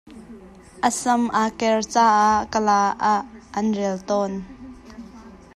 [0.87, 2.79] A sam a ker caah Kala
[3.13, 3.21] ah
[3.57, 4.33] an rel tawn.